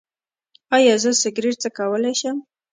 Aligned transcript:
ایا 0.75 0.93
زه 1.03 1.11
سګرټ 1.21 1.55
څکولی 1.63 2.13
شم؟ 2.19 2.37